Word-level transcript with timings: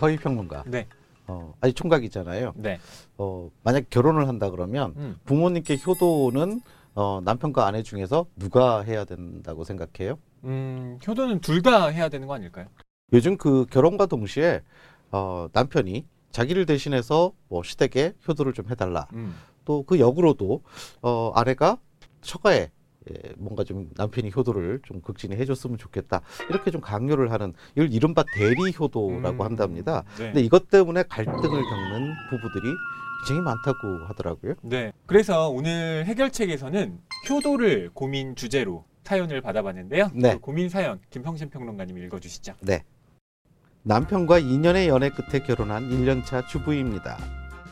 허위 0.00 0.16
평론가. 0.16 0.64
네. 0.66 0.86
어, 1.26 1.54
아니 1.60 1.72
총각이잖아요. 1.72 2.54
네. 2.56 2.78
어, 3.18 3.50
만약 3.62 3.90
결혼을 3.90 4.28
한다 4.28 4.50
그러면 4.50 4.94
음. 4.96 5.16
부모님께 5.24 5.78
효도는 5.86 6.60
어, 6.94 7.20
남편과 7.22 7.66
아내 7.66 7.82
중에서 7.82 8.26
누가 8.36 8.80
해야 8.80 9.04
된다고 9.04 9.64
생각해요? 9.64 10.18
음, 10.44 10.98
효도는 11.06 11.40
둘 11.40 11.62
다 11.62 11.88
해야 11.88 12.08
되는 12.08 12.26
거 12.26 12.34
아닐까요? 12.34 12.66
요즘 13.12 13.36
그 13.36 13.66
결혼과 13.70 14.06
동시에 14.06 14.62
어, 15.10 15.48
남편이 15.52 16.06
자기를 16.30 16.66
대신해서 16.66 17.32
뭐 17.48 17.62
시댁에 17.62 18.14
효도를 18.26 18.52
좀 18.52 18.68
해달라. 18.70 19.06
음. 19.12 19.34
또그 19.64 19.98
역으로도 20.00 20.62
어, 21.02 21.32
아내가 21.34 21.78
처가에 22.22 22.56
예, 22.56 22.70
뭔가 23.36 23.64
좀 23.64 23.90
남편이 23.96 24.32
효도를 24.34 24.80
좀 24.84 25.00
극진히 25.00 25.36
해줬으면 25.36 25.78
좋겠다 25.78 26.20
이렇게 26.48 26.70
좀 26.70 26.80
강요를 26.80 27.32
하는 27.32 27.54
이걸 27.74 27.92
이른바 27.92 28.24
대리 28.34 28.72
효도라고 28.78 29.42
음. 29.42 29.46
한답니다. 29.46 30.04
네. 30.18 30.26
근데 30.26 30.40
이것 30.40 30.68
때문에 30.68 31.04
갈등을 31.08 31.40
겪는 31.42 32.14
부부들이 32.30 32.74
굉장히 33.26 33.40
많다고 33.42 34.06
하더라고요. 34.06 34.54
네. 34.62 34.92
그래서 35.06 35.48
오늘 35.48 36.04
해결책에서는 36.06 36.98
효도를 37.28 37.90
고민 37.92 38.36
주제로 38.36 38.84
사연을 39.04 39.40
받아봤는데요. 39.40 40.10
네. 40.14 40.34
그 40.34 40.40
고민 40.40 40.68
사연 40.68 41.00
김성신 41.10 41.50
평론가님이 41.50 42.02
읽어주시죠. 42.02 42.54
네. 42.60 42.84
남편과 43.82 44.40
2년의 44.40 44.88
연애 44.88 45.08
끝에 45.08 45.42
결혼한 45.42 45.88
1년차 45.88 46.46
주부입니다. 46.46 47.16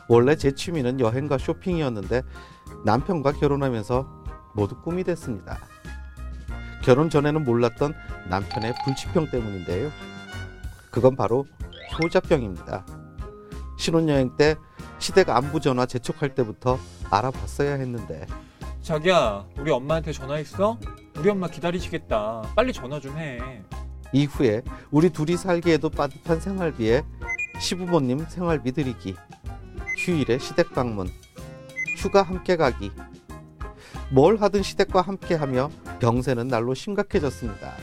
원래 0.09 0.35
제 0.35 0.51
취미는 0.51 0.99
여행과 0.99 1.37
쇼핑이었는데 1.37 2.23
남편과 2.85 3.33
결혼하면서 3.33 4.16
모두 4.57 4.75
꿈이 4.81 5.03
됐습니다. 5.03 5.59
결혼 6.81 7.11
전에는 7.11 7.43
몰랐던 7.43 7.93
남편의 8.27 8.73
불치병 8.83 9.29
때문인데요. 9.29 9.91
그건 10.89 11.15
바로 11.15 11.45
효자병입니다. 12.01 12.83
신혼여행 13.77 14.35
때 14.35 14.55
시댁 14.97 15.29
안부 15.29 15.61
전화 15.61 15.85
재촉할 15.85 16.33
때부터 16.33 16.79
알아봤어야 17.11 17.75
했는데 17.75 18.25
자기야, 18.81 19.45
우리 19.59 19.69
엄마한테 19.69 20.11
전화했어? 20.11 20.79
우리 21.17 21.29
엄마 21.29 21.47
기다리시겠다. 21.47 22.53
빨리 22.55 22.73
전화 22.73 22.99
좀 22.99 23.15
해. 23.17 23.61
이후에 24.11 24.63
우리 24.89 25.11
둘이 25.11 25.37
살기에도 25.37 25.89
빠듯한 25.89 26.39
생활비에 26.39 27.03
시부모님 27.59 28.25
생활비 28.29 28.71
드리기, 28.71 29.15
휴일에 29.97 30.39
시댁 30.39 30.73
방문, 30.73 31.09
휴가 31.97 32.23
함께 32.23 32.55
가기. 32.55 32.91
뭘 34.09 34.37
하든 34.37 34.63
시댁과 34.63 35.01
함께 35.01 35.35
하며 35.35 35.69
병세는 35.99 36.47
날로 36.47 36.73
심각해졌습니다. 36.73 37.73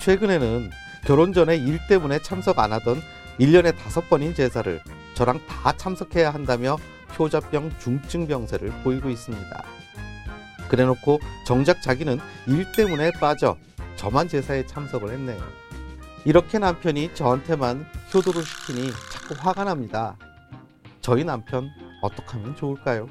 최근에는 0.00 0.70
결혼 1.04 1.32
전에 1.32 1.56
일 1.56 1.78
때문에 1.88 2.20
참석 2.20 2.58
안 2.58 2.72
하던 2.72 3.00
1년에 3.38 3.76
다섯 3.76 4.08
번인 4.08 4.34
제사를 4.34 4.80
저랑 5.14 5.40
다 5.46 5.72
참석해야 5.76 6.30
한다며 6.30 6.76
효자병 7.18 7.72
중증 7.78 8.26
병세를 8.26 8.72
보이고 8.82 9.08
있습니다. 9.08 9.64
그래놓고 10.68 11.20
정작 11.46 11.82
자기는 11.82 12.18
일 12.46 12.72
때문에 12.72 13.10
빠져 13.20 13.56
저만 13.96 14.28
제사에 14.28 14.66
참석을 14.66 15.10
했네요. 15.12 15.40
이렇게 16.24 16.58
남편이 16.58 17.14
저한테만 17.14 17.84
효도를 18.14 18.42
시키니 18.42 18.90
자꾸 19.12 19.34
화가 19.38 19.64
납니다. 19.64 20.16
저희 21.00 21.24
남편 21.24 21.68
어떻게 22.00 22.38
하면 22.38 22.56
좋을까요? 22.56 23.08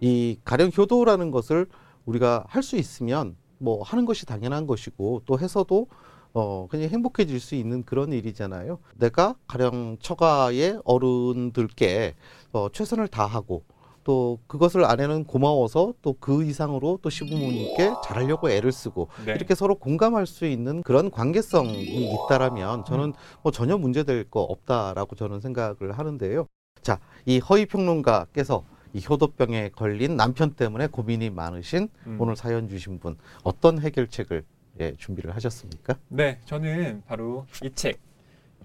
이 0.00 0.38
가령 0.44 0.70
효도라는 0.76 1.30
것을 1.30 1.66
우리가 2.06 2.44
할 2.48 2.62
수 2.62 2.76
있으면 2.76 3.36
뭐 3.58 3.82
하는 3.82 4.06
것이 4.06 4.26
당연한 4.26 4.66
것이고 4.66 5.22
또 5.26 5.38
해서도 5.38 5.86
어 6.32 6.66
그냥 6.70 6.88
행복해질 6.88 7.40
수 7.40 7.54
있는 7.54 7.82
그런 7.84 8.12
일이잖아요. 8.12 8.78
내가 8.96 9.34
가령 9.48 9.98
처가의 10.00 10.80
어른들께 10.84 12.14
어 12.52 12.68
최선을 12.72 13.08
다하고 13.08 13.64
또 14.04 14.38
그것을 14.46 14.84
아내는 14.84 15.24
고마워서 15.24 15.92
또 16.02 16.14
그 16.20 16.44
이상으로 16.44 16.98
또 17.02 17.10
시부모님께 17.10 17.94
잘하려고 18.04 18.50
애를 18.50 18.72
쓰고 18.72 19.08
네. 19.26 19.32
이렇게 19.32 19.54
서로 19.54 19.74
공감할 19.74 20.26
수 20.26 20.46
있는 20.46 20.82
그런 20.82 21.10
관계성이 21.10 21.84
있다라면 22.14 22.84
저는 22.86 23.12
뭐 23.42 23.52
전혀 23.52 23.76
문제될 23.76 24.30
거 24.30 24.40
없다라고 24.40 25.16
저는 25.16 25.40
생각을 25.40 25.92
하는데요. 25.92 26.46
자, 26.82 26.98
이 27.26 27.38
허위 27.40 27.66
평론가께서 27.66 28.64
이 28.92 29.02
효도병에 29.08 29.70
걸린 29.70 30.16
남편 30.16 30.52
때문에 30.54 30.88
고민이 30.88 31.30
많으신 31.30 31.88
음. 32.06 32.16
오늘 32.20 32.36
사연 32.36 32.68
주신 32.68 32.98
분 32.98 33.16
어떤 33.44 33.80
해결책을 33.80 34.44
예, 34.80 34.94
준비를 34.96 35.34
하셨습니까? 35.34 35.94
네, 36.08 36.38
저는 36.46 37.02
바로 37.06 37.46
이 37.62 37.70
책 37.74 37.98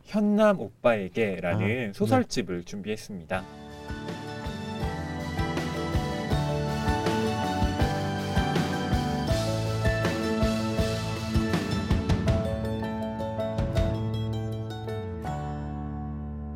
현남 0.03 0.59
오빠에게라는 0.59 1.89
아, 1.89 1.93
소설집을 1.93 2.63
준비했습니다. 2.63 3.43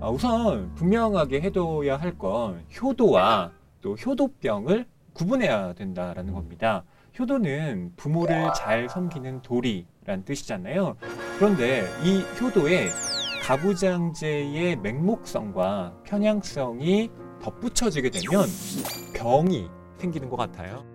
아, 0.01 0.09
우선 0.09 0.74
분명하게 0.75 1.41
해둬야 1.41 1.97
할 1.97 2.18
건 2.18 2.63
효도와 2.81 3.51
또 3.82 3.96
효도병을 3.96 4.86
구분해야 5.14 5.74
된다라는 5.74 6.34
겁니다. 6.34 6.84
효도는 7.18 7.94
부모를 7.98 8.50
잘 8.56 8.88
섬기는 8.90 9.42
도리란 9.42 10.24
뜻이잖아요. 10.26 10.96
그런데 11.38 11.86
이 12.04 12.24
효도에 12.42 12.90
가부장제의 13.44 14.78
맹목성과 14.78 16.02
편향성이 16.04 17.10
덧붙여지게 17.42 18.12
되면 18.12 18.46
병이 19.16 19.70
생기는 19.98 20.30
것 20.30 20.36
같아요. 20.36 20.86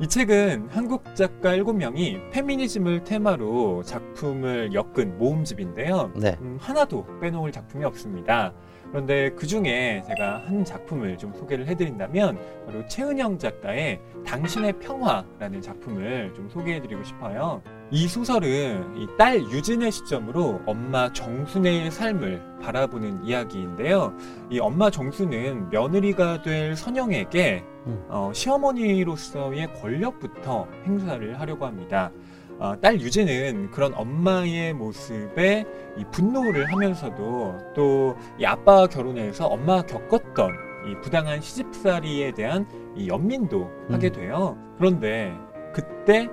이 0.00 0.08
책은 0.08 0.70
한국 0.72 1.14
작가 1.14 1.56
7명이 1.56 2.32
페미니즘을 2.32 3.04
테마로 3.04 3.84
작품을 3.84 4.74
엮은 4.74 5.18
모음집인데요. 5.18 6.10
네. 6.16 6.36
음, 6.40 6.58
하나도 6.60 7.06
빼놓을 7.20 7.52
작품이 7.52 7.84
없습니다. 7.84 8.52
그런데 8.90 9.30
그 9.30 9.46
중에 9.46 10.02
제가 10.04 10.42
한 10.46 10.64
작품을 10.64 11.16
좀 11.16 11.32
소개를 11.34 11.68
해드린다면 11.68 12.38
바로 12.66 12.86
최은영 12.88 13.38
작가의 13.38 14.00
당신의 14.26 14.80
평화라는 14.80 15.62
작품을 15.62 16.32
좀 16.34 16.48
소개해드리고 16.48 17.04
싶어요. 17.04 17.62
이 17.90 18.08
소설은 18.08 18.96
이 18.96 19.06
딸 19.16 19.40
유진의 19.40 19.92
시점으로 19.92 20.62
엄마 20.66 21.12
정순의 21.12 21.90
삶을 21.90 22.42
바라보는 22.62 23.24
이야기인데요. 23.24 24.12
이 24.50 24.58
엄마 24.58 24.90
정순은 24.90 25.70
며느리가 25.70 26.42
될 26.42 26.74
선영에게 26.76 27.62
음. 27.86 28.04
어, 28.08 28.30
시어머니로서의 28.34 29.72
권력부터 29.80 30.66
행사를 30.86 31.38
하려고 31.38 31.66
합니다. 31.66 32.10
어, 32.58 32.74
딸 32.80 33.00
유진은 33.00 33.70
그런 33.70 33.92
엄마의 33.94 34.72
모습에 34.74 35.64
이 35.96 36.04
분노를 36.10 36.72
하면서도 36.72 37.58
또 37.76 38.16
이 38.38 38.44
아빠와 38.46 38.86
결혼해서 38.88 39.46
엄마가 39.46 39.82
겪었던 39.82 40.50
이 40.90 41.00
부당한 41.00 41.40
시집살이에 41.40 42.32
대한 42.32 42.66
이 42.96 43.08
연민도 43.08 43.70
하게 43.90 44.08
음. 44.08 44.12
돼요. 44.12 44.58
그런데 44.78 45.32
그때 45.72 46.28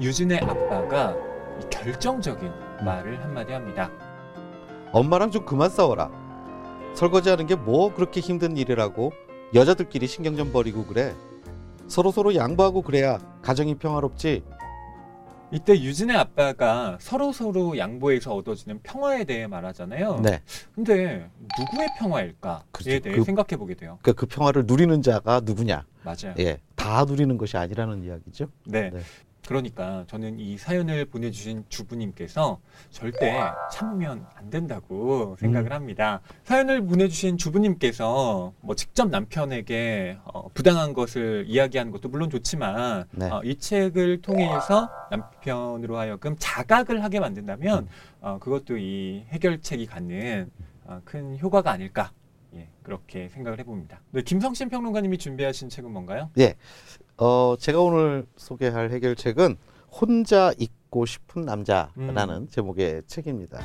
유진의 0.00 0.40
아빠가 0.40 1.16
이 1.60 1.68
결정적인 1.70 2.50
말을 2.84 3.22
한마디 3.22 3.52
합니다. 3.52 3.90
엄마랑 4.92 5.30
좀 5.30 5.44
그만 5.44 5.70
싸워라. 5.70 6.10
설거지하는 6.94 7.46
게 7.46 7.54
뭐 7.54 7.94
그렇게 7.94 8.20
힘든 8.20 8.56
일이라고 8.56 9.12
여자들끼리 9.54 10.06
신경 10.06 10.36
좀 10.36 10.52
버리고 10.52 10.84
그래. 10.86 11.14
서로 11.88 12.10
서로 12.10 12.34
양보하고 12.34 12.82
그래야 12.82 13.18
가정이 13.42 13.74
평화롭지. 13.76 14.42
이때 15.52 15.72
유진의 15.72 16.16
아빠가 16.16 16.96
서로 17.00 17.32
서로 17.32 17.76
양보해서 17.76 18.32
얻어지는 18.36 18.78
평화에 18.84 19.24
대해 19.24 19.48
말하잖아요. 19.48 20.20
네. 20.20 20.40
근데 20.76 21.28
누구의 21.58 21.88
평화일까에 21.98 22.60
그렇죠. 22.70 23.00
대해 23.00 23.16
그- 23.16 23.24
생각해 23.24 23.56
보게 23.58 23.74
돼요. 23.74 23.98
그러니까 24.00 24.20
그 24.20 24.26
평화를 24.26 24.64
누리는 24.66 25.02
자가 25.02 25.40
누구냐? 25.44 25.84
맞아요. 26.04 26.34
예, 26.38 26.58
다 26.76 27.04
누리는 27.04 27.36
것이 27.36 27.56
아니라는 27.56 28.04
이야기죠. 28.04 28.46
네. 28.66 28.90
네. 28.90 29.00
그러니까 29.50 30.04
저는 30.06 30.38
이 30.38 30.56
사연을 30.56 31.06
보내주신 31.06 31.64
주부님께서 31.68 32.60
절대 32.92 33.36
참으면 33.72 34.24
안 34.36 34.48
된다고 34.48 35.34
생각을 35.40 35.72
음. 35.72 35.74
합니다. 35.74 36.20
사연을 36.44 36.86
보내주신 36.86 37.36
주부님께서 37.36 38.52
뭐 38.60 38.76
직접 38.76 39.10
남편에게 39.10 40.18
어, 40.22 40.46
부당한 40.54 40.94
것을 40.94 41.46
이야기하는 41.48 41.90
것도 41.90 42.08
물론 42.10 42.30
좋지만 42.30 43.06
네. 43.10 43.28
어, 43.28 43.40
이 43.42 43.56
책을 43.56 44.22
통해서 44.22 44.88
남편으로 45.10 45.98
하여금 45.98 46.36
자각을 46.38 47.02
하게 47.02 47.18
만든다면 47.18 47.88
어, 48.20 48.38
그것도 48.38 48.78
이 48.78 49.24
해결책이 49.30 49.86
갖는 49.86 50.48
어, 50.84 51.00
큰 51.04 51.36
효과가 51.40 51.72
아닐까. 51.72 52.12
예, 52.54 52.68
그렇게 52.82 53.28
생각을 53.28 53.58
해봅니다. 53.60 54.00
네, 54.10 54.22
김성신 54.22 54.68
평론가님이 54.68 55.18
준비하신 55.18 55.68
책은 55.68 55.90
뭔가요? 55.90 56.30
어, 57.16 57.54
제가 57.58 57.80
오늘 57.80 58.26
소개할 58.36 58.90
해결책은 58.90 59.56
혼자 59.90 60.52
있고 60.58 61.06
싶은 61.06 61.42
남자라는 61.42 62.34
음. 62.42 62.48
제목의 62.48 63.02
책입니다. 63.06 63.60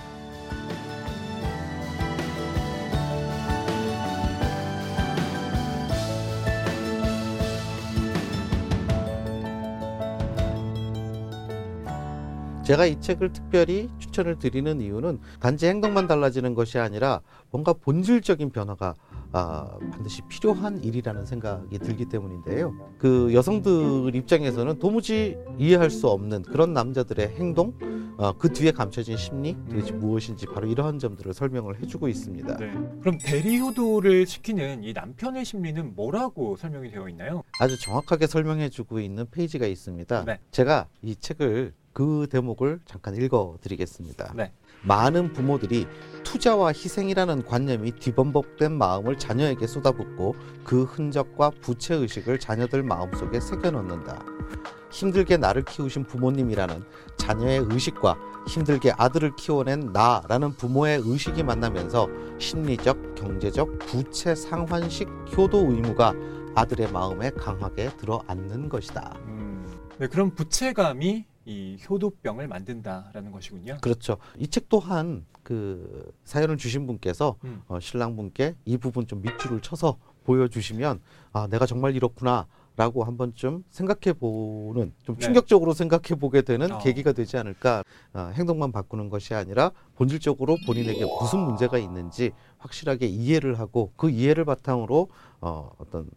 제가 12.65 12.87
이 12.87 12.99
책을 12.99 13.31
특별히 13.31 13.89
추천을 13.99 14.39
드리는 14.39 14.81
이유는 14.81 15.19
단지 15.39 15.67
행동만 15.67 16.07
달라지는 16.07 16.55
것이 16.55 16.79
아니라 16.79 17.21
뭔가 17.51 17.73
본질적인 17.73 18.49
변화가 18.49 18.95
아, 19.33 19.77
반드시 19.91 20.23
필요한 20.27 20.83
일이라는 20.83 21.27
생각이 21.27 21.77
들기 21.77 22.05
때문인데요. 22.05 22.73
그 22.97 23.31
여성들 23.33 24.15
입장에서는 24.15 24.79
도무지 24.79 25.37
이해할 25.59 25.91
수 25.91 26.07
없는 26.07 26.41
그런 26.41 26.73
남자들의 26.73 27.35
행동, 27.37 27.73
어, 28.17 28.31
그 28.33 28.51
뒤에 28.51 28.71
감춰진 28.71 29.17
심리 29.17 29.55
도대체 29.69 29.91
무엇인지 29.93 30.45
바로 30.47 30.67
이러한 30.67 30.99
점들을 30.99 31.33
설명을 31.33 31.81
해주고 31.81 32.07
있습니다. 32.07 32.57
네. 32.57 32.71
그럼 33.01 33.17
대리 33.17 33.59
효도를 33.59 34.25
시키는 34.25 34.83
이 34.83 34.93
남편의 34.93 35.43
심리는 35.43 35.93
뭐라고 35.95 36.55
설명이 36.55 36.91
되어 36.91 37.09
있나요? 37.09 37.43
아주 37.59 37.79
정확하게 37.79 38.27
설명해주고 38.27 38.99
있는 38.99 39.29
페이지가 39.29 39.65
있습니다. 39.67 40.25
네. 40.25 40.39
제가 40.51 40.87
이 41.01 41.15
책을 41.15 41.73
그 41.91 42.27
대목을 42.29 42.81
잠깐 42.85 43.15
읽어드리겠습니다. 43.15 44.33
네. 44.35 44.51
많은 44.83 45.33
부모들이 45.33 45.87
투자와 46.23 46.69
희생이라는 46.69 47.45
관념이 47.45 47.93
뒤범벅된 47.93 48.73
마음을 48.73 49.17
자녀에게 49.17 49.65
쏟아붓고 49.65 50.35
그 50.63 50.83
흔적과 50.83 51.51
부채 51.61 51.95
의식을 51.95 52.39
자녀들 52.39 52.83
마음속에 52.83 53.39
새겨넣는다. 53.39 54.23
힘들게 54.99 55.35
나를 55.35 55.65
키우신 55.65 56.05
부모님이라는 56.05 56.81
자녀의 57.17 57.67
의식과 57.69 58.17
힘들게 58.47 58.93
아들을 58.95 59.35
키워낸 59.35 59.91
나라는 59.91 60.53
부모의 60.53 61.01
의식이 61.03 61.43
만나면서 61.43 62.07
심리적, 62.39 63.15
경제적, 63.15 63.79
부채 63.79 64.33
상환식 64.33 65.09
효도 65.35 65.57
의무가 65.69 66.13
아들의 66.55 66.93
마음에 66.93 67.29
강하게 67.31 67.89
들어앉는 67.97 68.69
것이다. 68.69 69.19
음, 69.25 69.67
네, 69.97 70.07
그럼 70.07 70.33
부채감이 70.33 71.25
이 71.43 71.77
효도병을 71.89 72.47
만든다라는 72.47 73.33
것이군요. 73.33 73.77
그렇죠. 73.81 74.17
이 74.37 74.47
책 74.47 74.69
또한 74.69 75.25
그 75.43 76.09
사연을 76.23 76.55
주신 76.55 76.87
분께서 76.87 77.35
음. 77.43 77.61
어, 77.67 77.81
신랑 77.81 78.15
분께 78.15 78.55
이 78.63 78.77
부분 78.77 79.05
좀 79.07 79.21
밑줄을 79.21 79.59
쳐서 79.59 79.97
보여주시면 80.23 81.01
아 81.33 81.47
내가 81.47 81.65
정말 81.65 81.95
이렇구나 81.95 82.47
라고 82.77 83.03
한번 83.05 83.33
좀 83.35 83.63
생각해 83.69 84.13
보는 84.19 84.93
좀 85.03 85.15
네. 85.15 85.21
충격적으로 85.21 85.73
생각해 85.73 86.19
보게 86.19 86.41
되는 86.41 86.71
어. 86.71 86.77
계기가 86.79 87.13
되지 87.13 87.37
않을까 87.37 87.83
아, 88.11 88.31
행동만 88.35 88.71
바꾸는 88.71 89.09
것이 89.09 89.33
아니라 89.33 89.71
본질적으로 89.95 90.57
본인에게 90.65 91.05
무슨 91.19 91.39
문제가 91.39 91.77
있는지 91.77 92.31
확실하게 92.57 93.07
이해를 93.07 93.59
하고 93.59 93.93
그 93.95 94.09
이해를 94.09 94.43
바탕으로 94.43 95.07
어, 95.39 95.71
어떤 95.77 96.09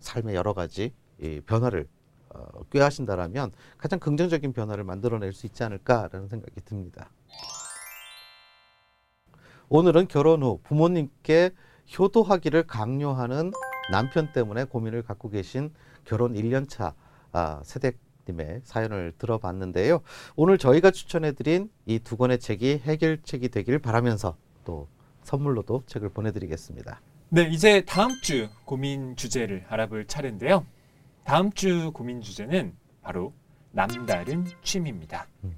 삶의 0.00 0.34
여러 0.34 0.52
가지 0.52 0.92
이 1.22 1.40
변화를 1.46 1.86
어, 2.30 2.62
꾀하신다라면 2.70 3.52
가장 3.78 3.98
긍정적인 3.98 4.52
변화를 4.52 4.82
만들어낼 4.84 5.32
수 5.32 5.46
있지 5.46 5.62
않을까라는 5.62 6.28
생각이 6.28 6.60
듭니다. 6.64 7.10
오늘은 9.68 10.08
결혼 10.08 10.42
후 10.42 10.58
부모님께 10.64 11.50
효도하기를 11.96 12.64
강요하는 12.64 13.52
남편 13.90 14.32
때문에 14.32 14.64
고민을 14.64 15.02
갖고 15.02 15.30
계신 15.30 15.72
결혼 16.04 16.34
1년차 16.34 16.94
아, 17.32 17.60
세댁님의 17.64 18.62
사연을 18.64 19.12
들어봤는데요. 19.18 20.00
오늘 20.36 20.58
저희가 20.58 20.90
추천해드린 20.90 21.70
이 21.86 21.98
두 22.00 22.16
권의 22.16 22.38
책이 22.38 22.82
해결책이 22.84 23.48
되길 23.50 23.78
바라면서 23.78 24.36
또 24.64 24.88
선물로도 25.24 25.84
책을 25.86 26.08
보내드리겠습니다. 26.10 27.00
네, 27.28 27.42
이제 27.44 27.82
다음 27.84 28.10
주 28.22 28.48
고민 28.64 29.14
주제를 29.16 29.64
알아볼 29.68 30.06
차례인데요. 30.06 30.66
다음 31.24 31.52
주 31.52 31.92
고민 31.92 32.20
주제는 32.20 32.74
바로 33.02 33.32
남다른 33.72 34.44
취미입니다. 34.62 35.26
음. 35.44 35.56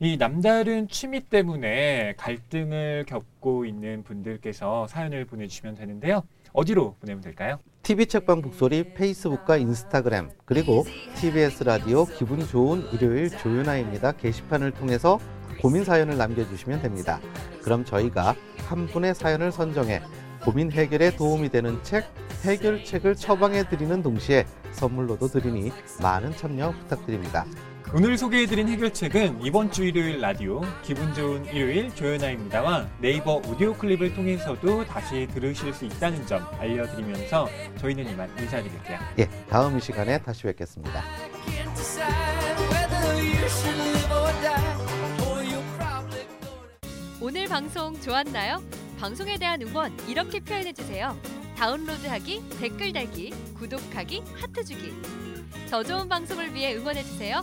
이 0.00 0.16
남다른 0.16 0.86
취미 0.86 1.20
때문에 1.20 2.14
갈등을 2.16 3.04
겪고 3.08 3.64
있는 3.64 4.04
분들께서 4.04 4.86
사연을 4.86 5.24
보내주시면 5.24 5.74
되는데요. 5.74 6.22
어디로 6.52 6.94
보내면 7.00 7.20
될까요? 7.20 7.58
TV 7.82 8.06
책방 8.06 8.42
북소리 8.42 8.94
페이스북과 8.94 9.56
인스타그램 9.56 10.30
그리고 10.44 10.84
TBS 11.16 11.64
라디오 11.64 12.04
기분 12.04 12.38
좋은 12.46 12.84
일요일 12.92 13.28
조윤아입니다 13.28 14.12
게시판을 14.12 14.70
통해서 14.70 15.18
고민 15.60 15.82
사연을 15.82 16.16
남겨주시면 16.16 16.80
됩니다. 16.80 17.18
그럼 17.62 17.84
저희가 17.84 18.36
한 18.68 18.86
분의 18.86 19.16
사연을 19.16 19.50
선정해 19.50 20.00
고민 20.44 20.70
해결에 20.70 21.16
도움이 21.16 21.48
되는 21.48 21.82
책 21.82 22.04
해결책을 22.44 23.16
처방해 23.16 23.68
드리는 23.68 24.00
동시에 24.00 24.46
선물로도 24.70 25.26
드리니 25.26 25.72
많은 26.00 26.30
참여 26.36 26.70
부탁드립니다. 26.70 27.44
오늘 27.94 28.18
소개해드린 28.18 28.68
해결책은 28.68 29.42
이번 29.42 29.72
주 29.72 29.82
일요일 29.82 30.20
라디오 30.20 30.60
기분 30.82 31.14
좋은 31.14 31.46
일요일 31.46 31.94
조연아입니다와 31.94 32.86
네이버 33.00 33.36
오디오 33.36 33.72
클립을 33.72 34.14
통해서도 34.14 34.84
다시 34.84 35.26
들으실 35.32 35.72
수 35.72 35.86
있다는 35.86 36.26
점 36.26 36.46
알려드리면서 36.58 37.48
저희는 37.78 38.10
이만 38.10 38.30
인사드릴게요. 38.38 38.98
예, 39.20 39.26
다음 39.48 39.78
이 39.78 39.80
시간에 39.80 40.18
다시 40.18 40.42
뵙겠습니다. 40.42 41.02
오늘 47.22 47.48
방송 47.48 47.98
좋았나요? 48.02 48.62
방송에 49.00 49.38
대한 49.38 49.62
응원 49.62 49.96
이렇게 50.06 50.40
표현해 50.40 50.74
주세요. 50.74 51.18
다운로드하기, 51.56 52.50
댓글 52.60 52.92
달기, 52.92 53.30
구독하기, 53.54 54.24
하트 54.34 54.62
주기. 54.62 54.92
더 55.70 55.82
좋은 55.82 56.06
방송을 56.08 56.54
위해 56.54 56.76
응원해 56.76 57.02
주세요. 57.02 57.42